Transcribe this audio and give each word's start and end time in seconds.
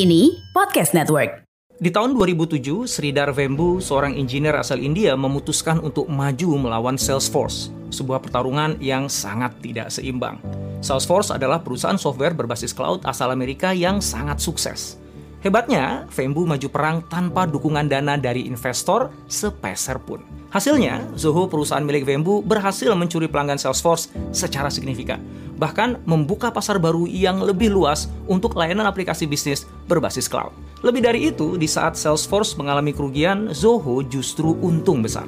Kini 0.00 0.32
Podcast 0.56 0.96
Network. 0.96 1.44
Di 1.76 1.92
tahun 1.92 2.16
2007, 2.16 2.88
Sridhar 2.88 3.36
Vembu, 3.36 3.84
seorang 3.84 4.16
engineer 4.16 4.56
asal 4.56 4.80
India, 4.80 5.12
memutuskan 5.12 5.76
untuk 5.76 6.08
maju 6.08 6.56
melawan 6.56 6.96
Salesforce, 6.96 7.68
sebuah 7.92 8.24
pertarungan 8.24 8.80
yang 8.80 9.12
sangat 9.12 9.60
tidak 9.60 9.92
seimbang. 9.92 10.40
Salesforce 10.80 11.36
adalah 11.36 11.60
perusahaan 11.60 12.00
software 12.00 12.32
berbasis 12.32 12.72
cloud 12.72 13.04
asal 13.04 13.28
Amerika 13.28 13.76
yang 13.76 14.00
sangat 14.00 14.40
sukses. 14.40 14.96
Hebatnya, 15.44 16.08
Vembu 16.08 16.48
maju 16.48 16.68
perang 16.72 17.04
tanpa 17.04 17.44
dukungan 17.44 17.84
dana 17.84 18.16
dari 18.16 18.48
investor 18.48 19.12
sepeser 19.28 20.00
pun. 20.00 20.20
Hasilnya, 20.52 21.12
Zoho 21.16 21.46
perusahaan 21.46 21.84
milik 21.84 22.08
Vembu 22.08 22.40
berhasil 22.40 22.92
mencuri 22.96 23.28
pelanggan 23.28 23.60
Salesforce 23.60 24.08
secara 24.32 24.72
signifikan. 24.72 25.22
Bahkan 25.56 26.08
membuka 26.08 26.48
pasar 26.52 26.76
baru 26.76 27.06
yang 27.06 27.40
lebih 27.40 27.70
luas 27.72 28.08
untuk 28.26 28.56
layanan 28.56 28.84
aplikasi 28.88 29.24
bisnis 29.30 29.68
berbasis 29.90 30.30
cloud. 30.30 30.54
Lebih 30.86 31.02
dari 31.02 31.20
itu, 31.34 31.58
di 31.58 31.66
saat 31.66 31.98
Salesforce 31.98 32.54
mengalami 32.54 32.94
kerugian, 32.94 33.50
Zoho 33.50 34.06
justru 34.06 34.54
untung 34.62 35.02
besar. 35.02 35.26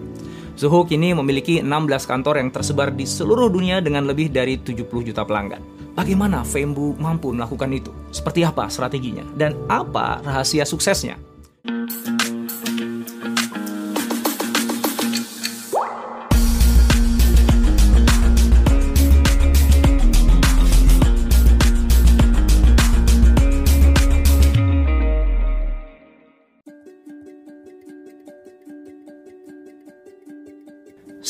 Zoho 0.54 0.86
kini 0.86 1.10
memiliki 1.10 1.58
16 1.58 2.06
kantor 2.06 2.38
yang 2.38 2.54
tersebar 2.54 2.94
di 2.94 3.02
seluruh 3.02 3.50
dunia 3.50 3.82
dengan 3.82 4.06
lebih 4.06 4.30
dari 4.30 4.62
70 4.62 4.86
juta 5.10 5.26
pelanggan. 5.26 5.58
Bagaimana 5.98 6.46
Vembu 6.46 6.94
mampu 6.96 7.34
melakukan 7.34 7.68
itu? 7.74 7.90
Seperti 8.14 8.46
apa 8.46 8.70
strateginya? 8.70 9.26
Dan 9.36 9.58
apa 9.66 10.22
rahasia 10.22 10.64
suksesnya? 10.64 11.18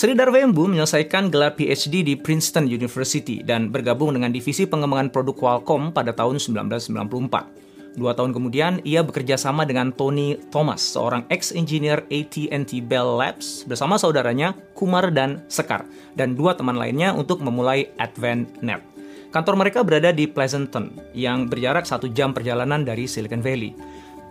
Sridhar 0.02 0.34
Wembu 0.34 0.66
menyelesaikan 0.66 1.30
gelar 1.30 1.54
PhD 1.54 2.02
di 2.02 2.18
Princeton 2.18 2.66
University 2.66 3.38
dan 3.38 3.70
bergabung 3.70 4.10
dengan 4.10 4.34
divisi 4.34 4.66
pengembangan 4.66 5.14
produk 5.14 5.62
Qualcomm 5.62 5.94
pada 5.94 6.10
tahun 6.10 6.42
1994. 6.42 7.94
Dua 7.94 8.10
tahun 8.10 8.34
kemudian, 8.34 8.82
ia 8.82 9.06
bekerja 9.06 9.38
sama 9.38 9.62
dengan 9.62 9.94
Tony 9.94 10.42
Thomas, 10.50 10.82
seorang 10.82 11.22
ex-engineer 11.30 12.02
AT&T 12.10 12.82
Bell 12.82 13.14
Labs, 13.14 13.62
bersama 13.62 13.94
saudaranya 13.94 14.58
Kumar 14.74 15.14
dan 15.14 15.46
Sekar, 15.46 15.86
dan 16.18 16.34
dua 16.34 16.58
teman 16.58 16.74
lainnya 16.74 17.14
untuk 17.14 17.38
memulai 17.38 17.94
AdventNet. 17.94 18.82
Kantor 19.30 19.54
mereka 19.54 19.86
berada 19.86 20.10
di 20.10 20.26
Pleasanton, 20.26 20.98
yang 21.14 21.46
berjarak 21.46 21.86
satu 21.86 22.10
jam 22.10 22.34
perjalanan 22.34 22.82
dari 22.82 23.06
Silicon 23.06 23.38
Valley. 23.38 23.70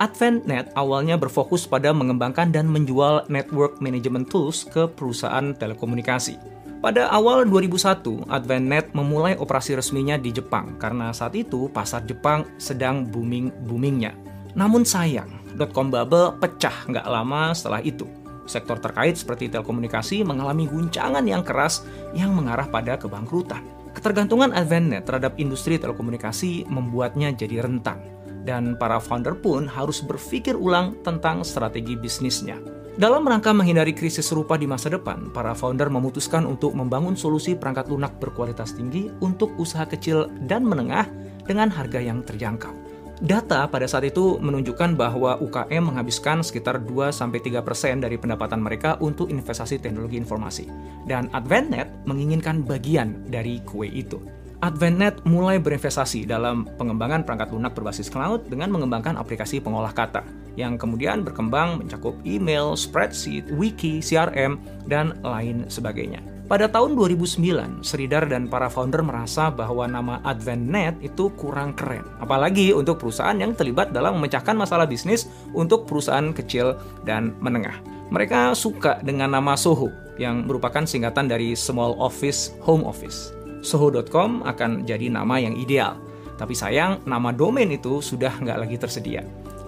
AdventNet 0.01 0.73
awalnya 0.73 1.13
berfokus 1.13 1.69
pada 1.69 1.93
mengembangkan 1.93 2.49
dan 2.49 2.65
menjual 2.65 3.29
network 3.29 3.77
management 3.77 4.33
tools 4.33 4.65
ke 4.65 4.89
perusahaan 4.89 5.53
telekomunikasi. 5.53 6.41
Pada 6.81 7.05
awal 7.13 7.45
2001, 7.45 8.25
AdventNet 8.25 8.97
memulai 8.97 9.37
operasi 9.37 9.77
resminya 9.77 10.17
di 10.17 10.33
Jepang 10.33 10.81
karena 10.81 11.13
saat 11.13 11.37
itu 11.37 11.69
pasar 11.69 12.01
Jepang 12.09 12.49
sedang 12.57 13.05
booming-boomingnya. 13.13 14.17
Namun 14.57 14.81
sayang, 14.81 15.29
dotcom 15.53 15.93
bubble 15.93 16.33
pecah 16.41 16.73
nggak 16.89 17.05
lama 17.05 17.53
setelah 17.53 17.85
itu. 17.85 18.09
Sektor 18.49 18.81
terkait 18.81 19.21
seperti 19.21 19.53
telekomunikasi 19.53 20.25
mengalami 20.25 20.65
guncangan 20.65 21.21
yang 21.29 21.45
keras 21.45 21.85
yang 22.17 22.33
mengarah 22.33 22.65
pada 22.65 22.97
kebangkrutan. 22.97 23.61
Ketergantungan 23.93 24.49
AdventNet 24.49 25.05
terhadap 25.05 25.37
industri 25.37 25.77
telekomunikasi 25.77 26.65
membuatnya 26.65 27.29
jadi 27.37 27.61
rentan 27.61 28.20
dan 28.47 28.77
para 28.77 28.97
founder 28.97 29.37
pun 29.37 29.69
harus 29.69 30.01
berpikir 30.01 30.57
ulang 30.57 30.97
tentang 31.05 31.45
strategi 31.45 31.93
bisnisnya. 31.97 32.57
Dalam 32.99 33.23
rangka 33.23 33.55
menghindari 33.55 33.95
krisis 33.95 34.27
serupa 34.27 34.59
di 34.59 34.67
masa 34.67 34.91
depan, 34.91 35.31
para 35.31 35.55
founder 35.55 35.87
memutuskan 35.87 36.43
untuk 36.43 36.75
membangun 36.75 37.15
solusi 37.15 37.55
perangkat 37.55 37.87
lunak 37.87 38.19
berkualitas 38.19 38.75
tinggi 38.75 39.07
untuk 39.23 39.55
usaha 39.55 39.87
kecil 39.87 40.27
dan 40.43 40.67
menengah 40.67 41.07
dengan 41.47 41.71
harga 41.71 42.03
yang 42.03 42.19
terjangkau. 42.21 42.91
Data 43.21 43.69
pada 43.69 43.85
saat 43.85 44.09
itu 44.09 44.41
menunjukkan 44.41 44.97
bahwa 44.97 45.37
UKM 45.37 45.93
menghabiskan 45.93 46.41
sekitar 46.41 46.81
2-3% 46.81 48.01
dari 48.01 48.17
pendapatan 48.17 48.57
mereka 48.57 48.97
untuk 48.97 49.29
investasi 49.29 49.77
teknologi 49.77 50.17
informasi. 50.17 50.65
Dan 51.05 51.29
AdventNet 51.29 52.09
menginginkan 52.09 52.65
bagian 52.65 53.21
dari 53.29 53.61
kue 53.61 53.85
itu. 53.85 54.40
AdventNet 54.61 55.25
mulai 55.25 55.57
berinvestasi 55.57 56.29
dalam 56.29 56.69
pengembangan 56.77 57.25
perangkat 57.25 57.49
lunak 57.49 57.73
berbasis 57.73 58.13
cloud 58.13 58.45
dengan 58.45 58.69
mengembangkan 58.69 59.17
aplikasi 59.17 59.57
pengolah 59.57 59.89
kata 59.89 60.21
yang 60.53 60.77
kemudian 60.77 61.25
berkembang 61.25 61.81
mencakup 61.81 62.13
email, 62.29 62.77
spreadsheet, 62.77 63.49
wiki, 63.57 64.05
CRM, 64.05 64.61
dan 64.85 65.17
lain 65.25 65.65
sebagainya. 65.65 66.21
Pada 66.45 66.67
tahun 66.67 66.93
2009, 66.93 67.81
Sridhar 67.81 68.27
dan 68.27 68.51
para 68.51 68.67
founder 68.67 69.01
merasa 69.01 69.49
bahwa 69.49 69.87
nama 69.87 70.21
AdventNet 70.27 70.99
itu 71.01 71.31
kurang 71.39 71.73
keren. 71.73 72.05
Apalagi 72.21 72.75
untuk 72.75 73.01
perusahaan 73.01 73.39
yang 73.39 73.55
terlibat 73.55 73.95
dalam 73.95 74.19
memecahkan 74.19 74.53
masalah 74.59 74.85
bisnis 74.85 75.25
untuk 75.55 75.87
perusahaan 75.87 76.35
kecil 76.35 76.75
dan 77.07 77.33
menengah. 77.39 77.79
Mereka 78.11 78.53
suka 78.53 78.99
dengan 78.99 79.31
nama 79.31 79.55
Soho, 79.55 79.89
yang 80.19 80.45
merupakan 80.45 80.83
singkatan 80.83 81.31
dari 81.31 81.55
Small 81.55 81.95
Office 81.97 82.53
Home 82.67 82.83
Office 82.83 83.40
soho.com 83.61 84.43
akan 84.43 84.83
jadi 84.83 85.07
nama 85.09 85.37
yang 85.41 85.57
ideal. 85.57 85.97
Tapi 86.37 86.57
sayang, 86.57 87.05
nama 87.05 87.29
domain 87.29 87.69
itu 87.69 88.01
sudah 88.01 88.33
nggak 88.41 88.57
lagi 88.65 88.75
tersedia. 88.81 89.21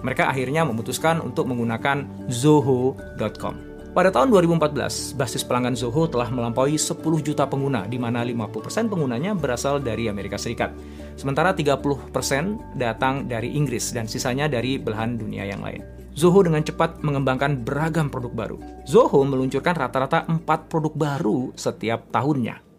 Mereka 0.04 0.28
akhirnya 0.28 0.66
memutuskan 0.68 1.22
untuk 1.22 1.48
menggunakan 1.48 2.28
zoho.com. 2.28 3.74
Pada 3.94 4.10
tahun 4.10 4.34
2014, 4.34 5.14
basis 5.14 5.46
pelanggan 5.46 5.78
Zoho 5.78 6.10
telah 6.10 6.26
melampaui 6.26 6.74
10 6.74 6.98
juta 7.22 7.46
pengguna, 7.46 7.86
di 7.86 7.94
mana 7.94 8.26
50% 8.26 8.90
penggunanya 8.90 9.38
berasal 9.38 9.78
dari 9.78 10.10
Amerika 10.10 10.34
Serikat. 10.34 10.74
Sementara 11.14 11.54
30% 11.54 12.10
datang 12.74 13.30
dari 13.30 13.54
Inggris 13.54 13.94
dan 13.94 14.10
sisanya 14.10 14.50
dari 14.50 14.82
belahan 14.82 15.14
dunia 15.14 15.46
yang 15.46 15.62
lain. 15.62 15.86
Zoho 16.10 16.42
dengan 16.42 16.66
cepat 16.66 17.06
mengembangkan 17.06 17.62
beragam 17.62 18.10
produk 18.10 18.34
baru. 18.34 18.58
Zoho 18.82 19.22
meluncurkan 19.22 19.78
rata-rata 19.78 20.26
4 20.26 20.42
produk 20.42 20.90
baru 20.90 21.54
setiap 21.54 22.10
tahunnya. 22.10 22.73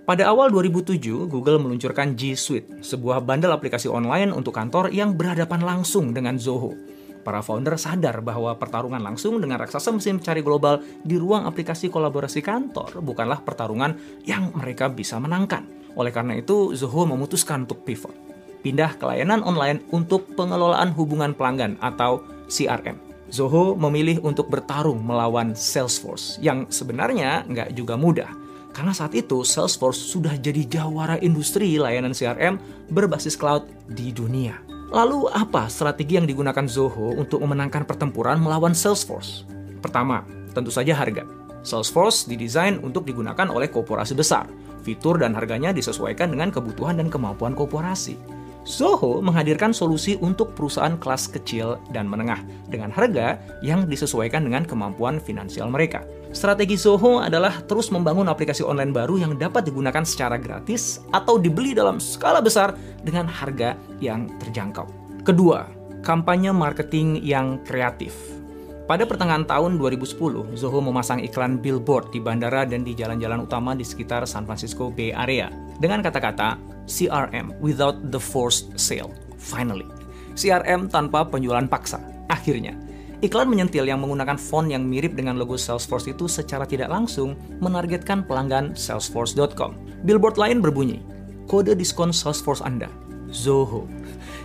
Pada 0.00 0.32
awal 0.32 0.48
2007, 0.48 1.28
Google 1.28 1.60
meluncurkan 1.60 2.16
G 2.16 2.32
Suite, 2.32 2.80
sebuah 2.80 3.20
bundle 3.20 3.52
aplikasi 3.52 3.84
online 3.84 4.32
untuk 4.32 4.56
kantor 4.56 4.88
yang 4.88 5.12
berhadapan 5.12 5.60
langsung 5.60 6.16
dengan 6.16 6.40
Zoho. 6.40 6.72
Para 7.20 7.44
founder 7.44 7.76
sadar 7.76 8.24
bahwa 8.24 8.56
pertarungan 8.56 9.04
langsung 9.04 9.36
dengan 9.44 9.60
raksasa 9.60 9.92
mesin 9.92 10.16
cari 10.16 10.40
global 10.40 10.80
di 11.04 11.20
ruang 11.20 11.44
aplikasi 11.44 11.92
kolaborasi 11.92 12.40
kantor 12.40 13.04
bukanlah 13.04 13.44
pertarungan 13.44 14.24
yang 14.24 14.48
mereka 14.56 14.88
bisa 14.88 15.20
menangkan. 15.20 15.68
Oleh 16.00 16.16
karena 16.16 16.40
itu, 16.40 16.72
Zoho 16.72 17.04
memutuskan 17.04 17.68
untuk 17.68 17.84
pivot. 17.84 18.16
Pindah 18.64 18.96
ke 18.96 19.04
layanan 19.04 19.44
online 19.44 19.84
untuk 19.92 20.32
pengelolaan 20.32 20.96
hubungan 20.96 21.36
pelanggan 21.36 21.76
atau 21.84 22.24
CRM. 22.48 22.96
Zoho 23.28 23.76
memilih 23.76 24.24
untuk 24.24 24.48
bertarung 24.48 25.04
melawan 25.04 25.52
Salesforce, 25.52 26.40
yang 26.40 26.66
sebenarnya 26.72 27.44
nggak 27.46 27.76
juga 27.76 28.00
mudah 28.00 28.39
karena 28.80 28.96
saat 28.96 29.12
itu 29.12 29.44
Salesforce 29.44 30.00
sudah 30.00 30.40
jadi 30.40 30.64
jawara 30.64 31.20
industri 31.20 31.76
layanan 31.76 32.16
CRM 32.16 32.56
berbasis 32.88 33.36
cloud 33.36 33.68
di 33.92 34.08
dunia. 34.08 34.56
Lalu 34.88 35.28
apa 35.28 35.68
strategi 35.68 36.16
yang 36.16 36.24
digunakan 36.24 36.64
Zoho 36.64 37.12
untuk 37.12 37.44
memenangkan 37.44 37.84
pertempuran 37.84 38.40
melawan 38.40 38.72
Salesforce? 38.72 39.44
Pertama, 39.84 40.24
tentu 40.56 40.72
saja 40.72 40.96
harga. 40.96 41.28
Salesforce 41.60 42.24
didesain 42.24 42.80
untuk 42.80 43.04
digunakan 43.04 43.52
oleh 43.52 43.68
korporasi 43.68 44.16
besar. 44.16 44.48
Fitur 44.80 45.20
dan 45.20 45.36
harganya 45.36 45.76
disesuaikan 45.76 46.32
dengan 46.32 46.48
kebutuhan 46.48 46.96
dan 46.96 47.12
kemampuan 47.12 47.52
korporasi. 47.52 48.16
Zoho 48.70 49.18
menghadirkan 49.18 49.74
solusi 49.74 50.14
untuk 50.22 50.54
perusahaan 50.54 50.94
kelas 50.94 51.26
kecil 51.26 51.82
dan 51.90 52.06
menengah 52.06 52.38
dengan 52.70 52.94
harga 52.94 53.42
yang 53.66 53.90
disesuaikan 53.90 54.46
dengan 54.46 54.62
kemampuan 54.62 55.18
finansial 55.18 55.66
mereka. 55.66 56.06
Strategi 56.30 56.78
Zoho 56.78 57.18
adalah 57.18 57.58
terus 57.66 57.90
membangun 57.90 58.30
aplikasi 58.30 58.62
online 58.62 58.94
baru 58.94 59.18
yang 59.18 59.34
dapat 59.34 59.66
digunakan 59.66 60.06
secara 60.06 60.38
gratis 60.38 61.02
atau 61.10 61.42
dibeli 61.42 61.74
dalam 61.74 61.98
skala 61.98 62.38
besar 62.38 62.78
dengan 63.02 63.26
harga 63.26 63.74
yang 63.98 64.30
terjangkau. 64.38 64.86
Kedua, 65.26 65.66
kampanye 66.06 66.54
marketing 66.54 67.18
yang 67.26 67.58
kreatif. 67.66 68.39
Pada 68.90 69.06
pertengahan 69.06 69.46
tahun 69.46 69.78
2010, 69.78 70.58
Zoho 70.58 70.82
memasang 70.82 71.22
iklan 71.22 71.62
billboard 71.62 72.10
di 72.10 72.18
bandara 72.18 72.66
dan 72.66 72.82
di 72.82 72.90
jalan-jalan 72.90 73.46
utama 73.46 73.70
di 73.78 73.86
sekitar 73.86 74.26
San 74.26 74.50
Francisco 74.50 74.90
Bay 74.90 75.14
Area 75.14 75.46
dengan 75.78 76.02
kata-kata 76.02 76.58
CRM 76.90 77.54
without 77.62 77.94
the 78.10 78.18
forced 78.18 78.74
sale. 78.74 79.14
Finally, 79.38 79.86
CRM 80.34 80.90
tanpa 80.90 81.22
penjualan 81.22 81.70
paksa. 81.70 82.02
Akhirnya, 82.34 82.74
iklan 83.22 83.46
menyentil 83.46 83.86
yang 83.86 84.02
menggunakan 84.02 84.34
font 84.34 84.66
yang 84.66 84.82
mirip 84.82 85.14
dengan 85.14 85.38
logo 85.38 85.54
Salesforce 85.54 86.10
itu 86.10 86.26
secara 86.26 86.66
tidak 86.66 86.90
langsung 86.90 87.38
menargetkan 87.62 88.26
pelanggan 88.26 88.74
salesforce.com. 88.74 90.02
Billboard 90.02 90.34
lain 90.34 90.58
berbunyi, 90.58 90.98
kode 91.46 91.78
diskon 91.78 92.10
Salesforce 92.10 92.66
Anda, 92.66 92.90
Zoho. 93.30 93.86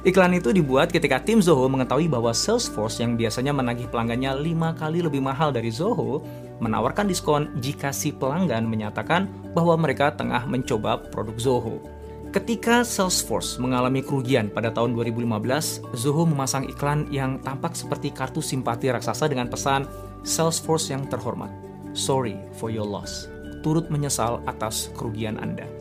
Iklan 0.05 0.37
itu 0.37 0.53
dibuat 0.53 0.93
ketika 0.93 1.17
tim 1.17 1.41
Zoho 1.41 1.65
mengetahui 1.65 2.05
bahwa 2.05 2.29
Salesforce 2.29 3.01
yang 3.01 3.17
biasanya 3.17 3.49
menagih 3.49 3.89
pelanggannya 3.89 4.37
lima 4.37 4.77
kali 4.77 5.01
lebih 5.01 5.17
mahal 5.17 5.49
dari 5.49 5.73
Zoho, 5.73 6.21
menawarkan 6.61 7.09
diskon 7.09 7.49
jika 7.57 7.89
si 7.89 8.13
pelanggan 8.13 8.69
menyatakan 8.69 9.25
bahwa 9.57 9.73
mereka 9.73 10.13
tengah 10.13 10.45
mencoba 10.45 11.01
produk 11.09 11.33
Zoho. 11.41 11.81
Ketika 12.29 12.85
Salesforce 12.85 13.57
mengalami 13.57 14.05
kerugian 14.05 14.53
pada 14.53 14.69
tahun 14.69 14.93
2015, 14.93 15.97
Zoho 15.97 16.29
memasang 16.29 16.69
iklan 16.69 17.09
yang 17.09 17.41
tampak 17.41 17.73
seperti 17.73 18.13
kartu 18.13 18.45
simpati 18.45 18.93
raksasa 18.93 19.25
dengan 19.25 19.49
pesan 19.49 19.89
Salesforce 20.21 20.93
yang 20.93 21.09
terhormat. 21.09 21.49
Sorry 21.97 22.37
for 22.61 22.69
your 22.69 22.85
loss. 22.85 23.25
Turut 23.65 23.89
menyesal 23.89 24.45
atas 24.45 24.93
kerugian 24.93 25.41
Anda. 25.41 25.74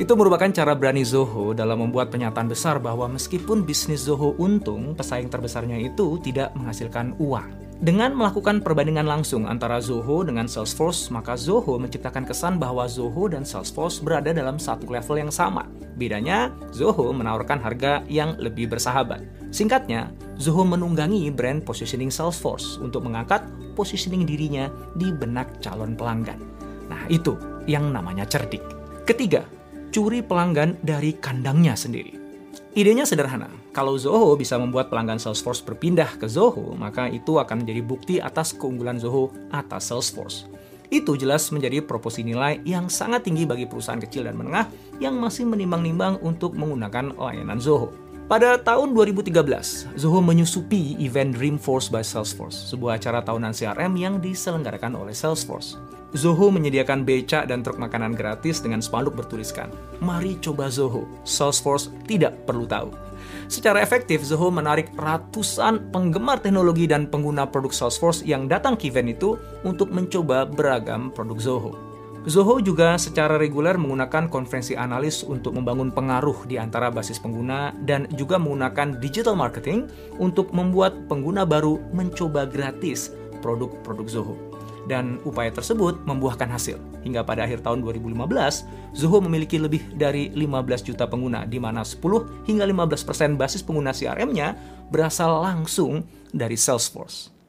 Itu 0.00 0.16
merupakan 0.16 0.48
cara 0.48 0.72
berani 0.72 1.04
Zoho 1.04 1.52
dalam 1.52 1.84
membuat 1.84 2.08
pernyataan 2.08 2.48
besar 2.48 2.80
bahwa 2.80 3.12
meskipun 3.12 3.60
bisnis 3.68 4.08
Zoho 4.08 4.32
untung, 4.40 4.96
pesaing 4.96 5.28
terbesarnya 5.28 5.76
itu 5.76 6.16
tidak 6.24 6.56
menghasilkan 6.56 7.12
uang. 7.20 7.62
Dengan 7.82 8.14
melakukan 8.14 8.62
perbandingan 8.62 9.04
langsung 9.04 9.44
antara 9.44 9.82
Zoho 9.82 10.22
dengan 10.22 10.46
Salesforce, 10.46 11.10
maka 11.10 11.34
Zoho 11.34 11.82
menciptakan 11.82 12.22
kesan 12.22 12.56
bahwa 12.56 12.86
Zoho 12.86 13.26
dan 13.26 13.42
Salesforce 13.42 13.98
berada 14.00 14.30
dalam 14.30 14.56
satu 14.56 14.86
level 14.86 15.18
yang 15.18 15.34
sama. 15.34 15.66
Bedanya, 15.98 16.54
Zoho 16.70 17.10
menawarkan 17.10 17.58
harga 17.58 18.06
yang 18.06 18.38
lebih 18.38 18.70
bersahabat. 18.70 19.26
Singkatnya, 19.50 20.14
Zoho 20.38 20.62
menunggangi 20.62 21.28
brand 21.34 21.66
positioning 21.66 22.08
Salesforce 22.08 22.78
untuk 22.78 23.04
mengangkat 23.04 23.44
positioning 23.74 24.24
dirinya 24.24 24.70
di 24.94 25.10
benak 25.10 25.58
calon 25.58 25.98
pelanggan. 25.98 26.38
Nah, 26.86 27.02
itu 27.10 27.34
yang 27.66 27.90
namanya 27.90 28.24
cerdik. 28.24 28.62
Ketiga, 29.02 29.42
curi 29.92 30.24
pelanggan 30.24 30.80
dari 30.80 31.12
kandangnya 31.12 31.76
sendiri. 31.76 32.16
Idenya 32.72 33.04
sederhana. 33.04 33.52
Kalau 33.76 34.00
Zoho 34.00 34.32
bisa 34.40 34.56
membuat 34.56 34.88
pelanggan 34.88 35.20
Salesforce 35.20 35.60
berpindah 35.60 36.16
ke 36.16 36.24
Zoho, 36.24 36.72
maka 36.72 37.04
itu 37.12 37.36
akan 37.36 37.64
menjadi 37.64 37.84
bukti 37.84 38.16
atas 38.16 38.56
keunggulan 38.56 38.96
Zoho 38.96 39.28
atas 39.52 39.92
Salesforce. 39.92 40.48
Itu 40.88 41.20
jelas 41.20 41.48
menjadi 41.52 41.84
proporsi 41.84 42.24
nilai 42.24 42.64
yang 42.64 42.88
sangat 42.88 43.28
tinggi 43.28 43.44
bagi 43.44 43.68
perusahaan 43.68 44.00
kecil 44.00 44.24
dan 44.24 44.36
menengah 44.40 44.72
yang 45.00 45.16
masih 45.20 45.44
menimbang-nimbang 45.44 46.20
untuk 46.24 46.56
menggunakan 46.56 47.12
layanan 47.16 47.60
Zoho. 47.60 47.92
Pada 48.24 48.56
tahun 48.56 48.96
2013, 48.96 49.92
Zoho 49.92 50.24
menyusupi 50.24 50.96
event 51.04 51.36
Dreamforce 51.36 51.92
by 51.92 52.00
Salesforce, 52.00 52.72
sebuah 52.72 52.96
acara 52.96 53.20
tahunan 53.20 53.52
CRM 53.52 53.92
yang 54.00 54.16
diselenggarakan 54.16 54.96
oleh 54.96 55.12
Salesforce. 55.12 55.76
Zoho 56.12 56.52
menyediakan 56.52 57.08
becak 57.08 57.48
dan 57.48 57.64
truk 57.64 57.80
makanan 57.80 58.12
gratis 58.12 58.60
dengan 58.60 58.84
spanduk 58.84 59.16
bertuliskan, 59.16 59.72
Mari 60.04 60.36
coba 60.44 60.68
Zoho, 60.68 61.08
Salesforce 61.24 61.88
tidak 62.04 62.44
perlu 62.44 62.68
tahu. 62.68 62.92
Secara 63.48 63.80
efektif, 63.80 64.20
Zoho 64.20 64.52
menarik 64.52 64.92
ratusan 64.92 65.88
penggemar 65.88 66.44
teknologi 66.44 66.84
dan 66.84 67.08
pengguna 67.08 67.48
produk 67.48 67.72
Salesforce 67.72 68.28
yang 68.28 68.44
datang 68.44 68.76
ke 68.76 68.92
event 68.92 69.08
itu 69.08 69.40
untuk 69.64 69.88
mencoba 69.88 70.44
beragam 70.44 71.08
produk 71.08 71.38
Zoho. 71.40 71.72
Zoho 72.28 72.60
juga 72.60 73.00
secara 73.00 73.40
reguler 73.40 73.80
menggunakan 73.80 74.28
konferensi 74.28 74.76
analis 74.76 75.24
untuk 75.24 75.56
membangun 75.56 75.90
pengaruh 75.90 76.44
di 76.44 76.60
antara 76.60 76.92
basis 76.92 77.18
pengguna 77.18 77.72
dan 77.88 78.06
juga 78.14 78.36
menggunakan 78.36 79.00
digital 79.00 79.34
marketing 79.34 79.88
untuk 80.20 80.52
membuat 80.52 81.08
pengguna 81.08 81.42
baru 81.48 81.80
mencoba 81.90 82.46
gratis 82.46 83.10
produk-produk 83.42 84.06
Zoho 84.06 84.51
dan 84.90 85.18
upaya 85.22 85.50
tersebut 85.50 86.02
membuahkan 86.06 86.48
hasil. 86.50 86.78
Hingga 87.02 87.22
pada 87.26 87.46
akhir 87.46 87.62
tahun 87.66 87.82
2015, 87.82 88.66
Zoho 88.94 89.18
memiliki 89.22 89.58
lebih 89.58 89.82
dari 89.94 90.30
15 90.34 90.86
juta 90.86 91.06
pengguna, 91.06 91.46
di 91.46 91.58
mana 91.58 91.86
10 91.86 92.46
hingga 92.46 92.64
15% 92.66 93.06
persen 93.06 93.30
basis 93.38 93.62
pengguna 93.62 93.94
CRM-nya 93.94 94.54
berasal 94.90 95.42
langsung 95.42 96.06
dari 96.30 96.54
Salesforce. 96.54 97.41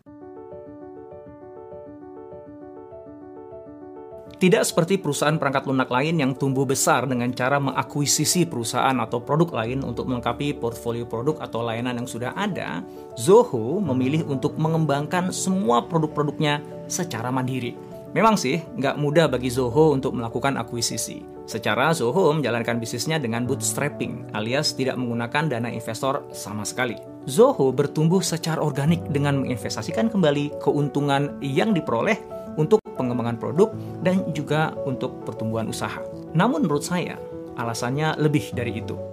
Tidak 4.44 4.60
seperti 4.60 5.00
perusahaan 5.00 5.40
perangkat 5.40 5.72
lunak 5.72 5.88
lain 5.88 6.20
yang 6.20 6.36
tumbuh 6.36 6.68
besar 6.68 7.08
dengan 7.08 7.32
cara 7.32 7.64
mengakuisisi 7.64 8.44
perusahaan 8.44 8.92
atau 9.00 9.24
produk 9.24 9.64
lain 9.64 9.88
untuk 9.88 10.12
melengkapi 10.12 10.60
portfolio 10.60 11.08
produk 11.08 11.40
atau 11.40 11.64
layanan 11.64 12.04
yang 12.04 12.10
sudah 12.12 12.36
ada, 12.36 12.84
Zoho 13.16 13.80
memilih 13.80 14.28
untuk 14.28 14.60
mengembangkan 14.60 15.32
semua 15.32 15.88
produk-produknya 15.88 16.60
secara 16.92 17.32
mandiri. 17.32 17.72
Memang 18.12 18.36
sih, 18.36 18.60
nggak 18.60 19.00
mudah 19.00 19.32
bagi 19.32 19.48
Zoho 19.48 19.96
untuk 19.96 20.12
melakukan 20.12 20.60
akuisisi. 20.60 21.24
Secara 21.48 21.96
Zoho 21.96 22.36
menjalankan 22.36 22.84
bisnisnya 22.84 23.24
dengan 23.24 23.48
bootstrapping, 23.48 24.36
alias 24.36 24.76
tidak 24.76 25.00
menggunakan 25.00 25.56
dana 25.56 25.72
investor 25.72 26.28
sama 26.36 26.68
sekali. 26.68 27.00
Zoho 27.32 27.72
bertumbuh 27.72 28.20
secara 28.20 28.60
organik 28.60 29.08
dengan 29.08 29.40
menginvestasikan 29.40 30.12
kembali 30.12 30.60
keuntungan 30.60 31.40
yang 31.40 31.72
diperoleh 31.72 32.33
pengembangan 32.98 33.38
produk 33.38 33.70
dan 34.02 34.26
juga 34.34 34.74
untuk 34.88 35.24
pertumbuhan 35.28 35.70
usaha. 35.70 36.00
Namun 36.34 36.66
menurut 36.66 36.86
saya, 36.86 37.18
alasannya 37.58 38.18
lebih 38.18 38.54
dari 38.58 38.82
itu. 38.82 39.13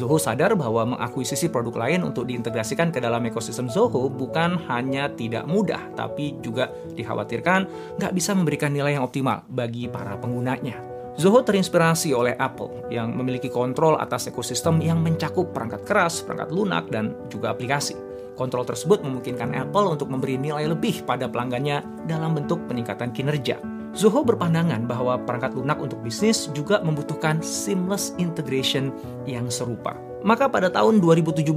Zoho 0.00 0.16
sadar 0.16 0.56
bahwa 0.56 0.96
mengakuisisi 0.96 1.52
produk 1.52 1.84
lain 1.84 2.00
untuk 2.08 2.24
diintegrasikan 2.24 2.88
ke 2.88 3.04
dalam 3.04 3.20
ekosistem 3.28 3.68
Zoho 3.68 4.08
bukan 4.08 4.56
hanya 4.72 5.12
tidak 5.12 5.44
mudah, 5.44 5.92
tapi 5.92 6.40
juga 6.40 6.72
dikhawatirkan 6.96 7.68
nggak 8.00 8.12
bisa 8.16 8.32
memberikan 8.32 8.72
nilai 8.72 8.96
yang 8.96 9.04
optimal 9.04 9.44
bagi 9.52 9.92
para 9.92 10.16
penggunanya. 10.16 10.80
Zoho 11.20 11.44
terinspirasi 11.44 12.16
oleh 12.16 12.32
Apple 12.40 12.88
yang 12.88 13.12
memiliki 13.12 13.52
kontrol 13.52 14.00
atas 14.00 14.32
ekosistem 14.32 14.80
yang 14.80 15.04
mencakup 15.04 15.52
perangkat 15.52 15.84
keras, 15.84 16.24
perangkat 16.24 16.48
lunak, 16.48 16.88
dan 16.88 17.12
juga 17.28 17.52
aplikasi. 17.52 17.92
Kontrol 18.40 18.64
tersebut 18.64 19.04
memungkinkan 19.04 19.52
Apple 19.52 19.84
untuk 19.84 20.08
memberi 20.08 20.40
nilai 20.40 20.64
lebih 20.64 21.04
pada 21.04 21.28
pelanggannya 21.28 22.08
dalam 22.08 22.32
bentuk 22.32 22.64
peningkatan 22.72 23.12
kinerja. 23.12 23.60
Zoho 23.90 24.22
berpandangan 24.22 24.86
bahwa 24.86 25.18
perangkat 25.26 25.58
lunak 25.58 25.82
untuk 25.82 25.98
bisnis 26.00 26.46
juga 26.54 26.78
membutuhkan 26.80 27.42
seamless 27.42 28.14
integration 28.22 28.94
yang 29.26 29.50
serupa. 29.50 29.98
Maka 30.22 30.46
pada 30.46 30.68
tahun 30.70 31.00
2017, 31.02 31.50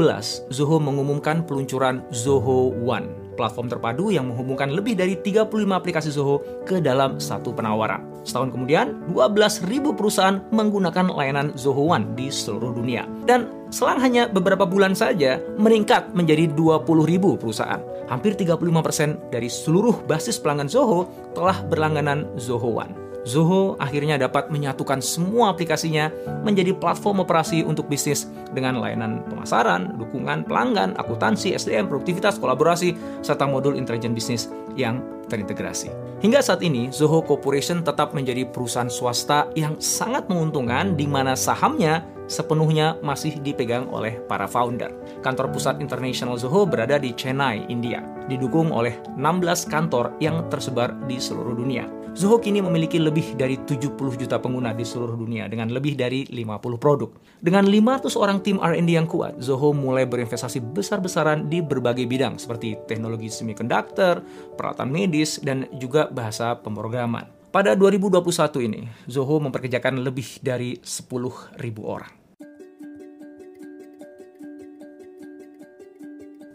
Zoho 0.50 0.78
mengumumkan 0.80 1.44
peluncuran 1.44 2.02
Zoho 2.10 2.74
One, 2.82 3.12
platform 3.36 3.68
terpadu 3.70 4.10
yang 4.14 4.30
menghubungkan 4.32 4.72
lebih 4.72 4.96
dari 4.96 5.20
35 5.20 5.50
aplikasi 5.74 6.10
Zoho 6.14 6.42
ke 6.64 6.80
dalam 6.80 7.20
satu 7.20 7.52
penawaran. 7.52 8.02
Setahun 8.24 8.56
kemudian, 8.56 9.04
12.000 9.12 9.68
perusahaan 9.94 10.40
menggunakan 10.56 11.12
layanan 11.12 11.52
Zoho 11.60 11.92
One 11.92 12.16
di 12.16 12.32
seluruh 12.32 12.72
dunia. 12.72 13.04
Dan 13.28 13.68
selang 13.68 14.00
hanya 14.00 14.32
beberapa 14.32 14.64
bulan 14.64 14.96
saja, 14.96 15.44
meningkat 15.60 16.16
menjadi 16.16 16.48
20.000 16.56 16.88
perusahaan. 17.36 17.84
Hampir 18.08 18.40
35% 18.40 19.34
dari 19.34 19.52
seluruh 19.52 20.08
basis 20.08 20.40
pelanggan 20.40 20.72
Zoho 20.72 21.12
telah 21.36 21.60
berlangganan 21.68 22.32
Zoho 22.40 22.72
One. 22.80 23.03
Zoho 23.24 23.80
akhirnya 23.80 24.20
dapat 24.20 24.52
menyatukan 24.52 25.00
semua 25.00 25.56
aplikasinya 25.56 26.12
menjadi 26.44 26.76
platform 26.76 27.24
operasi 27.24 27.64
untuk 27.64 27.88
bisnis 27.88 28.28
dengan 28.52 28.84
layanan 28.84 29.24
pemasaran, 29.32 29.96
dukungan 29.96 30.44
pelanggan, 30.44 31.00
akuntansi, 31.00 31.56
SDM, 31.56 31.88
produktivitas, 31.88 32.36
kolaborasi, 32.36 32.96
serta 33.24 33.48
modul 33.48 33.80
intelijen 33.80 34.12
bisnis 34.12 34.52
yang 34.76 35.00
terintegrasi. 35.32 35.90
Hingga 36.20 36.44
saat 36.44 36.60
ini, 36.64 36.92
Zoho 36.92 37.24
Corporation 37.24 37.84
tetap 37.84 38.12
menjadi 38.12 38.44
perusahaan 38.48 38.92
swasta 38.92 39.48
yang 39.56 39.80
sangat 39.80 40.28
menguntungkan 40.28 41.00
di 41.00 41.08
mana 41.08 41.36
sahamnya 41.36 42.04
sepenuhnya 42.28 42.96
masih 43.04 43.40
dipegang 43.44 43.92
oleh 43.92 44.20
para 44.28 44.48
founder. 44.48 44.92
Kantor 45.20 45.52
pusat 45.52 45.80
International 45.84 46.40
Zoho 46.40 46.64
berada 46.64 46.96
di 47.00 47.12
Chennai, 47.16 47.68
India, 47.68 48.04
didukung 48.32 48.72
oleh 48.72 49.00
16 49.16 49.68
kantor 49.68 50.16
yang 50.24 50.48
tersebar 50.48 50.96
di 51.08 51.20
seluruh 51.20 51.56
dunia. 51.56 52.03
Zoho 52.14 52.38
kini 52.38 52.62
memiliki 52.62 53.02
lebih 53.02 53.34
dari 53.34 53.58
70 53.58 53.98
juta 53.98 54.38
pengguna 54.38 54.70
di 54.70 54.86
seluruh 54.86 55.18
dunia 55.18 55.50
dengan 55.50 55.74
lebih 55.74 55.98
dari 55.98 56.30
50 56.30 56.78
produk. 56.78 57.10
Dengan 57.42 57.66
500 57.66 58.14
orang 58.22 58.38
tim 58.46 58.62
R&D 58.62 58.86
yang 58.86 59.10
kuat, 59.10 59.42
Zoho 59.42 59.74
mulai 59.74 60.06
berinvestasi 60.06 60.62
besar-besaran 60.62 61.50
di 61.50 61.66
berbagai 61.66 62.06
bidang 62.06 62.38
seperti 62.38 62.78
teknologi 62.86 63.34
semiconductor, 63.34 64.22
peralatan 64.54 64.94
medis, 64.94 65.42
dan 65.42 65.66
juga 65.82 66.06
bahasa 66.14 66.54
pemrograman. 66.54 67.26
Pada 67.50 67.74
2021 67.74 68.62
ini, 68.62 68.86
Zoho 69.10 69.42
memperkerjakan 69.42 70.06
lebih 70.06 70.38
dari 70.46 70.78
10.000 70.86 71.58
orang. 71.82 72.23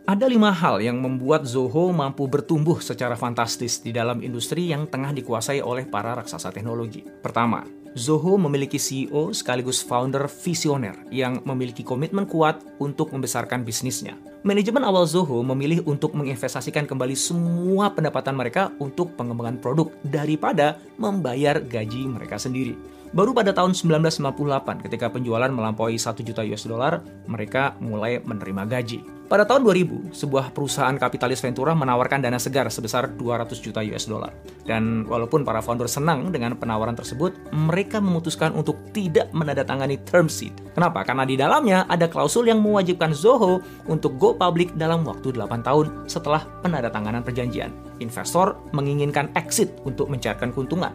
Ada 0.09 0.25
lima 0.25 0.49
hal 0.49 0.81
yang 0.81 1.05
membuat 1.05 1.45
Zoho 1.45 1.93
mampu 1.93 2.25
bertumbuh 2.33 2.81
secara 2.81 3.13
fantastis 3.13 3.85
di 3.85 3.93
dalam 3.93 4.25
industri 4.25 4.73
yang 4.73 4.89
tengah 4.89 5.13
dikuasai 5.13 5.61
oleh 5.61 5.85
para 5.85 6.17
raksasa 6.17 6.49
teknologi. 6.49 7.05
Pertama, 7.05 7.61
Zoho 7.93 8.41
memiliki 8.41 8.81
CEO 8.81 9.37
sekaligus 9.37 9.85
founder 9.85 10.25
visioner 10.25 10.97
yang 11.13 11.45
memiliki 11.45 11.85
komitmen 11.85 12.25
kuat 12.25 12.65
untuk 12.81 13.13
membesarkan 13.13 13.69
bisnisnya. 13.69 14.17
Manajemen 14.47 14.87
awal 14.87 15.03
Zoho 15.03 15.43
memilih 15.43 15.83
untuk 15.83 16.15
menginvestasikan 16.15 16.87
kembali 16.87 17.19
semua 17.19 17.91
pendapatan 17.91 18.39
mereka 18.39 18.71
untuk 18.79 19.19
pengembangan 19.19 19.59
produk 19.59 19.91
daripada 20.07 20.79
membayar 20.95 21.59
gaji 21.59 22.07
mereka 22.07 22.39
sendiri. 22.39 22.79
Baru 23.11 23.35
pada 23.35 23.51
tahun 23.51 23.75
1998 23.75 24.85
ketika 24.87 25.11
penjualan 25.11 25.51
melampaui 25.51 25.99
1 25.99 26.23
juta 26.23 26.47
US 26.47 26.69
dollar, 26.71 27.03
mereka 27.27 27.75
mulai 27.83 28.23
menerima 28.23 28.63
gaji. 28.69 29.19
Pada 29.29 29.45
tahun 29.45 29.61
2000, 29.61 30.17
sebuah 30.17 30.57
perusahaan 30.57 30.97
kapitalis 30.97 31.45
Ventura 31.45 31.77
menawarkan 31.77 32.25
dana 32.25 32.41
segar 32.41 32.65
sebesar 32.73 33.13
200 33.13 33.61
juta 33.61 33.85
US 33.85 34.09
dollar. 34.09 34.33
Dan 34.65 35.05
walaupun 35.05 35.45
para 35.45 35.61
founder 35.61 35.85
senang 35.85 36.33
dengan 36.33 36.57
penawaran 36.57 36.97
tersebut, 36.97 37.37
mereka 37.53 38.01
memutuskan 38.01 38.57
untuk 38.57 38.81
tidak 38.97 39.29
menandatangani 39.37 40.01
term 40.09 40.33
sheet. 40.33 40.57
Kenapa? 40.73 41.05
Karena 41.05 41.29
di 41.29 41.37
dalamnya 41.37 41.85
ada 41.89 42.09
klausul 42.09 42.49
yang 42.49 42.65
mewajibkan 42.65 43.13
Zoho 43.13 43.61
untuk 43.85 44.17
go 44.17 44.28
public 44.37 44.77
dalam 44.77 45.07
waktu 45.07 45.33
8 45.33 45.63
tahun 45.63 45.87
setelah 46.11 46.45
penandatanganan 46.61 47.25
perjanjian. 47.25 47.73
Investor 48.03 48.59
menginginkan 48.75 49.33
exit 49.39 49.79
untuk 49.87 50.11
mencairkan 50.13 50.53
keuntungan 50.53 50.93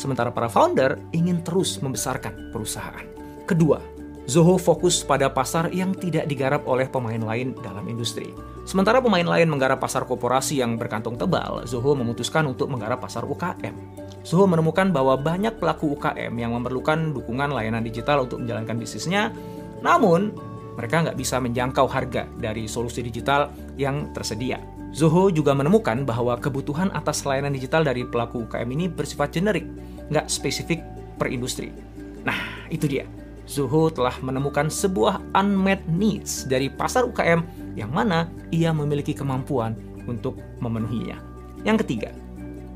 sementara 0.00 0.32
para 0.32 0.48
founder 0.48 0.96
ingin 1.12 1.44
terus 1.44 1.76
membesarkan 1.84 2.48
perusahaan. 2.48 3.04
Kedua, 3.44 3.76
Zoho 4.24 4.56
fokus 4.56 5.02
pada 5.04 5.28
pasar 5.28 5.68
yang 5.74 5.92
tidak 5.92 6.24
digarap 6.24 6.64
oleh 6.64 6.88
pemain 6.88 7.20
lain 7.20 7.52
dalam 7.60 7.84
industri. 7.90 8.32
Sementara 8.62 9.02
pemain 9.02 9.26
lain 9.26 9.50
menggarap 9.50 9.82
pasar 9.82 10.06
korporasi 10.06 10.62
yang 10.62 10.78
berkantong 10.78 11.18
tebal, 11.18 11.66
Zoho 11.66 11.98
memutuskan 11.98 12.46
untuk 12.46 12.70
menggarap 12.70 13.02
pasar 13.02 13.26
UKM. 13.26 13.74
Zoho 14.22 14.46
menemukan 14.46 14.94
bahwa 14.94 15.18
banyak 15.18 15.58
pelaku 15.58 15.98
UKM 15.98 16.30
yang 16.38 16.54
memerlukan 16.54 17.10
dukungan 17.10 17.50
layanan 17.50 17.82
digital 17.82 18.24
untuk 18.24 18.38
menjalankan 18.44 18.76
bisnisnya, 18.78 19.34
namun 19.82 20.30
mereka 20.80 21.04
nggak 21.04 21.18
bisa 21.20 21.36
menjangkau 21.36 21.84
harga 21.84 22.24
dari 22.40 22.64
solusi 22.64 23.04
digital 23.04 23.52
yang 23.76 24.08
tersedia. 24.16 24.56
Zoho 24.90 25.30
juga 25.30 25.54
menemukan 25.54 26.02
bahwa 26.02 26.34
kebutuhan 26.40 26.90
atas 26.96 27.22
layanan 27.22 27.54
digital 27.54 27.84
dari 27.86 28.02
pelaku 28.02 28.48
UKM 28.48 28.68
ini 28.74 28.88
bersifat 28.88 29.30
generik, 29.30 29.68
nggak 30.08 30.26
spesifik 30.26 30.82
per 31.14 31.28
industri. 31.28 31.70
Nah, 32.24 32.66
itu 32.72 32.88
dia. 32.88 33.04
Zoho 33.46 33.90
telah 33.90 34.14
menemukan 34.22 34.70
sebuah 34.70 35.20
unmet 35.34 35.82
needs 35.90 36.46
dari 36.48 36.70
pasar 36.70 37.06
UKM 37.06 37.42
yang 37.78 37.90
mana 37.90 38.30
ia 38.50 38.74
memiliki 38.74 39.14
kemampuan 39.14 39.74
untuk 40.06 40.38
memenuhinya. 40.58 41.18
Yang 41.62 41.86
ketiga, 41.86 42.10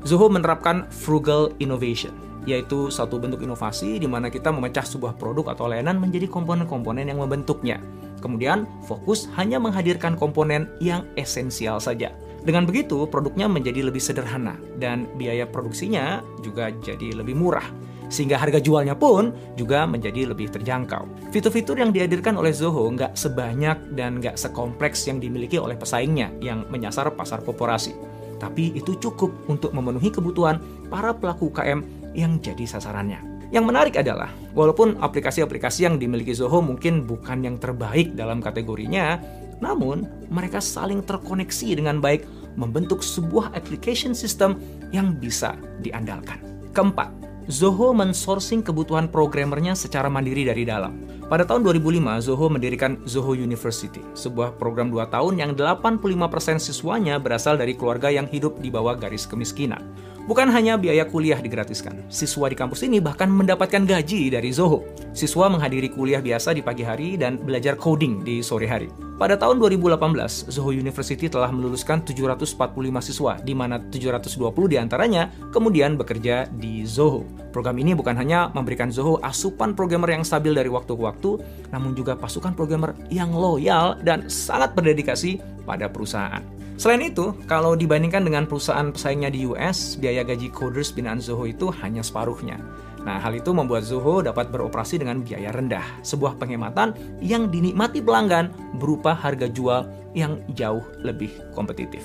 Zoho 0.05 0.29
menerapkan 0.29 0.85
frugal 0.93 1.51
innovation, 1.57 2.13
yaitu 2.45 2.93
satu 2.93 3.17
bentuk 3.17 3.41
inovasi 3.41 3.97
di 3.97 4.05
mana 4.05 4.29
kita 4.29 4.53
memecah 4.53 4.85
sebuah 4.85 5.17
produk 5.17 5.57
atau 5.57 5.65
layanan 5.65 5.97
menjadi 5.97 6.29
komponen-komponen 6.29 7.09
yang 7.09 7.19
membentuknya. 7.19 7.81
Kemudian, 8.25 8.65
fokus 8.89 9.29
hanya 9.37 9.61
menghadirkan 9.61 10.17
komponen 10.17 10.65
yang 10.81 11.05
esensial 11.13 11.77
saja. 11.77 12.09
Dengan 12.41 12.65
begitu, 12.65 13.05
produknya 13.05 13.45
menjadi 13.45 13.85
lebih 13.85 14.01
sederhana 14.01 14.57
dan 14.81 15.05
biaya 15.13 15.45
produksinya 15.45 16.25
juga 16.41 16.73
jadi 16.81 17.21
lebih 17.21 17.37
murah. 17.37 17.69
Sehingga 18.09 18.41
harga 18.41 18.57
jualnya 18.57 18.97
pun 18.97 19.29
juga 19.53 19.85
menjadi 19.85 20.33
lebih 20.33 20.49
terjangkau. 20.53 21.29
Fitur-fitur 21.29 21.77
yang 21.77 21.93
dihadirkan 21.93 22.37
oleh 22.37 22.53
Zoho 22.53 22.89
nggak 22.89 23.13
sebanyak 23.13 23.97
dan 23.97 24.17
nggak 24.21 24.37
sekompleks 24.37 25.05
yang 25.05 25.21
dimiliki 25.21 25.61
oleh 25.61 25.77
pesaingnya 25.77 26.33
yang 26.41 26.65
menyasar 26.69 27.09
pasar 27.13 27.45
korporasi. 27.45 27.93
Tapi 28.41 28.73
itu 28.77 28.97
cukup 28.97 29.33
untuk 29.49 29.73
memenuhi 29.73 30.09
kebutuhan 30.09 30.61
para 30.89 31.13
pelaku 31.13 31.49
UKM 31.49 31.81
yang 32.13 32.37
jadi 32.41 32.65
sasarannya. 32.65 33.34
Yang 33.55 33.71
menarik 33.71 33.95
adalah, 33.95 34.35
walaupun 34.51 34.99
aplikasi-aplikasi 34.99 35.87
yang 35.87 35.95
dimiliki 35.95 36.35
Zoho 36.35 36.59
mungkin 36.59 37.07
bukan 37.07 37.39
yang 37.47 37.55
terbaik 37.55 38.11
dalam 38.11 38.43
kategorinya, 38.43 39.15
namun 39.63 40.03
mereka 40.27 40.59
saling 40.59 40.99
terkoneksi 40.99 41.79
dengan 41.79 42.03
baik 42.03 42.27
membentuk 42.59 42.99
sebuah 42.99 43.55
application 43.55 44.11
system 44.11 44.59
yang 44.91 45.15
bisa 45.15 45.55
diandalkan. 45.79 46.43
Keempat, 46.75 47.07
Zoho 47.47 47.95
mensourcing 47.95 48.59
kebutuhan 48.59 49.07
programmernya 49.07 49.71
secara 49.71 50.11
mandiri 50.11 50.43
dari 50.43 50.67
dalam. 50.67 50.99
Pada 51.31 51.47
tahun 51.47 51.63
2005, 51.63 52.27
Zoho 52.27 52.51
mendirikan 52.51 52.99
Zoho 53.07 53.39
University, 53.39 54.03
sebuah 54.19 54.59
program 54.59 54.91
2 54.91 55.07
tahun 55.07 55.39
yang 55.39 55.51
85% 55.55 56.59
siswanya 56.59 57.15
berasal 57.23 57.55
dari 57.55 57.71
keluarga 57.71 58.11
yang 58.11 58.27
hidup 58.27 58.59
di 58.59 58.67
bawah 58.67 58.99
garis 58.99 59.23
kemiskinan. 59.23 59.79
Bukan 60.25 60.49
hanya 60.49 60.73
biaya 60.73 61.05
kuliah 61.05 61.37
digratiskan, 61.37 62.01
siswa 62.09 62.49
di 62.49 62.57
kampus 62.57 62.81
ini 62.81 62.97
bahkan 62.97 63.29
mendapatkan 63.29 63.85
gaji 63.85 64.33
dari 64.33 64.49
Zoho. 64.49 64.81
Siswa 65.13 65.53
menghadiri 65.53 65.93
kuliah 65.93 66.17
biasa 66.17 66.57
di 66.57 66.65
pagi 66.65 66.81
hari 66.81 67.13
dan 67.13 67.37
belajar 67.37 67.77
coding 67.77 68.25
di 68.25 68.41
sore 68.41 68.65
hari. 68.65 68.89
Pada 69.21 69.37
tahun 69.37 69.61
2018, 69.61 70.49
Zoho 70.49 70.73
University 70.73 71.29
telah 71.29 71.53
meluluskan 71.53 72.01
745 72.01 72.57
siswa, 73.05 73.37
di 73.37 73.53
mana 73.53 73.77
720 73.77 74.65
di 74.65 74.81
antaranya 74.81 75.29
kemudian 75.53 75.93
bekerja 75.93 76.49
di 76.57 76.81
Zoho. 76.89 77.21
Program 77.53 77.77
ini 77.77 77.93
bukan 77.93 78.17
hanya 78.17 78.49
memberikan 78.49 78.89
Zoho 78.89 79.21
asupan 79.21 79.77
programmer 79.77 80.09
yang 80.09 80.25
stabil 80.25 80.57
dari 80.57 80.73
waktu 80.73 80.97
ke 80.97 81.03
waktu, 81.05 81.37
namun 81.69 81.93
juga 81.93 82.17
pasukan 82.17 82.57
programmer 82.57 82.97
yang 83.13 83.29
loyal 83.29 84.01
dan 84.01 84.25
sangat 84.25 84.73
berdedikasi 84.73 85.37
pada 85.69 85.85
perusahaan. 85.85 86.41
Selain 86.75 86.99
itu, 86.99 87.31
kalau 87.47 87.71
dibandingkan 87.71 88.27
dengan 88.27 88.43
perusahaan 88.43 88.91
pesaingnya 88.91 89.31
di 89.31 89.47
US, 89.47 89.95
biaya 89.95 90.27
gaji 90.27 90.51
coders 90.51 90.91
binaan 90.91 91.23
Zoho 91.23 91.47
itu 91.47 91.71
hanya 91.79 92.03
separuhnya. 92.03 92.59
Nah, 93.05 93.21
hal 93.21 93.37
itu 93.37 93.53
membuat 93.55 93.87
Zoho 93.87 94.19
dapat 94.19 94.51
beroperasi 94.51 94.99
dengan 94.99 95.21
biaya 95.21 95.55
rendah, 95.55 96.03
sebuah 96.03 96.35
penghematan 96.41 96.97
yang 97.23 97.47
dinikmati 97.47 98.01
pelanggan 98.03 98.51
berupa 98.81 99.15
harga 99.15 99.47
jual 99.47 99.87
yang 100.17 100.41
jauh 100.57 100.83
lebih 100.99 101.31
kompetitif. 101.55 102.01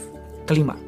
Kelima, 0.47 0.79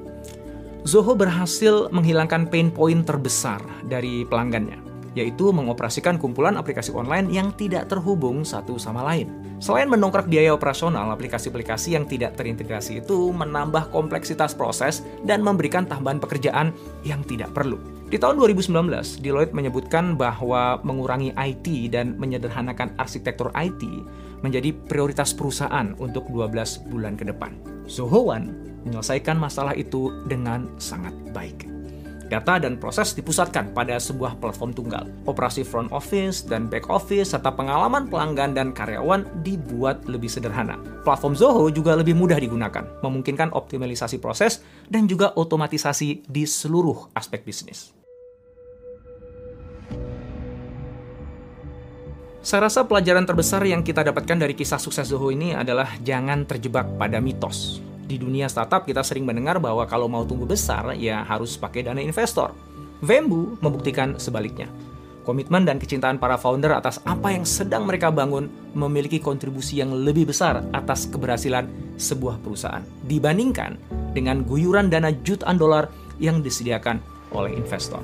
Zoho 0.87 1.19
berhasil 1.19 1.91
menghilangkan 1.91 2.53
pain 2.53 2.71
point 2.71 3.03
terbesar 3.03 3.65
dari 3.89 4.23
pelanggannya, 4.29 4.92
yaitu 5.13 5.53
mengoperasikan 5.53 6.17
kumpulan 6.17 6.57
aplikasi 6.57 6.93
online 6.93 7.29
yang 7.29 7.53
tidak 7.57 7.89
terhubung 7.89 8.45
satu 8.45 8.81
sama 8.81 9.05
lain. 9.05 9.29
Selain 9.63 9.87
mendongkrak 9.87 10.27
biaya 10.27 10.51
operasional, 10.51 11.13
aplikasi-aplikasi 11.15 11.95
yang 11.95 12.05
tidak 12.09 12.35
terintegrasi 12.35 13.05
itu 13.05 13.31
menambah 13.31 13.95
kompleksitas 13.95 14.59
proses 14.59 15.07
dan 15.23 15.45
memberikan 15.45 15.87
tambahan 15.87 16.19
pekerjaan 16.19 16.75
yang 17.07 17.23
tidak 17.23 17.55
perlu. 17.55 17.79
Di 18.13 18.21
tahun 18.21 18.37
2019, 18.43 19.25
Deloitte 19.25 19.57
menyebutkan 19.57 20.21
bahwa 20.21 20.83
mengurangi 20.85 21.33
IT 21.33 21.95
dan 21.95 22.19
menyederhanakan 22.21 22.93
arsitektur 23.01 23.49
IT 23.57 23.81
menjadi 24.45 24.75
prioritas 24.75 25.33
perusahaan 25.33 25.95
untuk 25.97 26.29
12 26.29 26.93
bulan 26.93 27.17
ke 27.17 27.25
depan. 27.25 27.57
Zoho 27.89 28.29
One 28.29 28.53
menyelesaikan 28.85 29.39
masalah 29.39 29.73
itu 29.79 30.11
dengan 30.27 30.67
sangat 30.77 31.15
baik. 31.31 31.82
Data 32.33 32.57
dan 32.57 32.81
proses 32.81 33.13
dipusatkan 33.13 33.77
pada 33.77 34.01
sebuah 34.01 34.41
platform 34.41 34.73
tunggal. 34.73 35.05
Operasi 35.29 35.69
front 35.69 35.93
office 35.93 36.41
dan 36.41 36.73
back 36.73 36.89
office 36.89 37.37
serta 37.37 37.53
pengalaman 37.53 38.09
pelanggan 38.09 38.57
dan 38.57 38.73
karyawan 38.73 39.29
dibuat 39.45 40.09
lebih 40.09 40.33
sederhana. 40.33 40.81
Platform 41.05 41.37
Zoho 41.37 41.69
juga 41.69 41.93
lebih 41.93 42.17
mudah 42.17 42.41
digunakan, 42.41 42.89
memungkinkan 43.05 43.53
optimalisasi 43.53 44.17
proses 44.17 44.65
dan 44.89 45.05
juga 45.05 45.37
otomatisasi 45.37 46.25
di 46.25 46.49
seluruh 46.49 47.13
aspek 47.13 47.45
bisnis. 47.45 47.93
Saya 52.43 52.67
rasa 52.67 52.83
pelajaran 52.83 53.23
terbesar 53.23 53.63
yang 53.63 53.87
kita 53.87 54.03
dapatkan 54.03 54.35
dari 54.35 54.57
kisah 54.59 54.81
sukses 54.81 55.07
Zoho 55.07 55.31
ini 55.31 55.55
adalah 55.55 55.95
jangan 56.03 56.43
terjebak 56.43 56.99
pada 56.99 57.23
mitos. 57.23 57.92
Di 58.03 58.19
dunia 58.19 58.51
startup 58.51 58.83
kita 58.83 59.01
sering 59.07 59.23
mendengar 59.23 59.63
bahwa 59.63 59.87
kalau 59.87 60.11
mau 60.11 60.27
tumbuh 60.27 60.47
besar 60.47 60.93
ya 60.99 61.23
harus 61.23 61.55
pakai 61.55 61.87
dana 61.87 62.03
investor. 62.03 62.53
Vembu 63.03 63.59
membuktikan 63.59 64.19
sebaliknya. 64.19 64.71
Komitmen 65.23 65.63
dan 65.63 65.79
kecintaan 65.79 66.19
para 66.19 66.35
founder 66.35 66.75
atas 66.75 66.99
apa 67.07 67.31
yang 67.31 67.47
sedang 67.47 67.87
mereka 67.87 68.11
bangun 68.11 68.51
memiliki 68.75 69.23
kontribusi 69.23 69.79
yang 69.79 69.95
lebih 69.95 70.27
besar 70.35 70.67
atas 70.75 71.07
keberhasilan 71.07 71.71
sebuah 71.95 72.43
perusahaan 72.43 72.83
dibandingkan 73.07 73.79
dengan 74.19 74.43
guyuran 74.43 74.91
dana 74.91 75.15
jutaan 75.15 75.63
dolar 75.63 75.87
yang 76.19 76.43
disediakan 76.43 76.99
oleh 77.31 77.55
investor. 77.55 78.03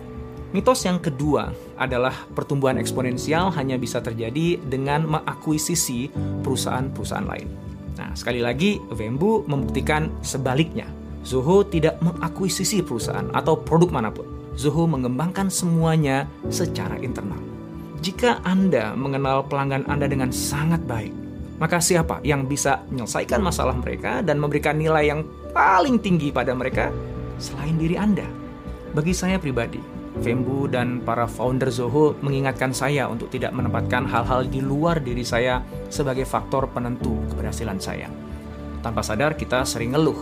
Mitos 0.55 0.81
yang 0.87 0.97
kedua 0.97 1.52
adalah 1.76 2.14
pertumbuhan 2.33 2.81
eksponensial 2.81 3.52
hanya 3.52 3.76
bisa 3.76 4.00
terjadi 4.00 4.57
dengan 4.64 5.05
mengakuisisi 5.05 6.09
perusahaan-perusahaan 6.40 7.28
lain. 7.28 7.49
Nah, 7.99 8.14
sekali 8.14 8.38
lagi, 8.38 8.78
Vembu 8.95 9.43
membuktikan 9.50 10.09
sebaliknya. 10.23 10.87
Zoho 11.26 11.67
tidak 11.67 11.99
mengakuisisi 11.99 12.81
perusahaan 12.81 13.26
atau 13.35 13.59
produk 13.59 13.90
mana 13.90 14.09
pun. 14.14 14.25
Zoho 14.55 14.87
mengembangkan 14.87 15.50
semuanya 15.50 16.31
secara 16.47 16.95
internal. 17.02 17.43
Jika 17.99 18.38
Anda 18.47 18.95
mengenal 18.95 19.43
pelanggan 19.50 19.83
Anda 19.90 20.07
dengan 20.07 20.31
sangat 20.31 20.87
baik, 20.87 21.11
maka 21.59 21.83
siapa 21.83 22.23
yang 22.23 22.47
bisa 22.47 22.87
menyelesaikan 22.87 23.43
masalah 23.43 23.75
mereka 23.75 24.23
dan 24.23 24.38
memberikan 24.38 24.78
nilai 24.78 25.11
yang 25.11 25.26
paling 25.50 25.99
tinggi 25.99 26.31
pada 26.31 26.55
mereka 26.55 26.95
selain 27.43 27.75
diri 27.75 27.99
Anda? 27.99 28.26
Bagi 28.95 29.11
saya 29.11 29.43
pribadi, 29.43 29.83
Vembu 30.18 30.66
dan 30.66 30.98
para 31.06 31.30
founder 31.30 31.70
Zoho 31.70 32.18
mengingatkan 32.18 32.75
saya 32.75 33.06
untuk 33.06 33.30
tidak 33.30 33.54
menempatkan 33.54 34.02
hal-hal 34.02 34.42
di 34.42 34.58
luar 34.58 34.98
diri 34.98 35.22
saya 35.22 35.62
sebagai 35.88 36.26
faktor 36.26 36.66
penentu 36.75 37.22
keberhasilan 37.30 37.78
saya. 37.78 38.10
Tanpa 38.82 39.06
sadar 39.06 39.38
kita 39.38 39.62
sering 39.62 39.94
ngeluh, 39.94 40.18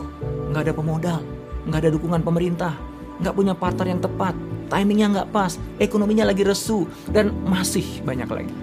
nggak 0.53 0.69
ada 0.69 0.75
pemodal, 0.77 1.21
nggak 1.65 1.81
ada 1.81 1.91
dukungan 1.97 2.21
pemerintah, 2.21 2.77
nggak 3.25 3.35
punya 3.37 3.55
partner 3.57 3.87
yang 3.89 4.01
tepat, 4.05 4.35
timingnya 4.69 5.07
nggak 5.17 5.29
pas, 5.33 5.57
ekonominya 5.81 6.29
lagi 6.29 6.45
resu, 6.45 6.85
dan 7.09 7.33
masih 7.49 8.05
banyak 8.05 8.29
lagi. 8.29 8.57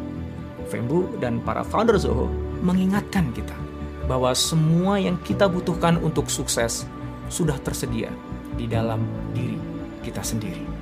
Vembu 0.70 1.18
dan 1.18 1.42
para 1.42 1.66
founder 1.66 1.98
Zoho 1.98 2.30
mengingatkan 2.62 3.34
kita 3.34 3.54
bahwa 4.06 4.34
semua 4.38 5.02
yang 5.02 5.18
kita 5.22 5.50
butuhkan 5.50 5.98
untuk 6.02 6.30
sukses 6.30 6.86
sudah 7.30 7.58
tersedia 7.62 8.10
di 8.54 8.70
dalam 8.70 9.02
diri 9.34 9.58
kita 10.04 10.22
sendiri. 10.22 10.73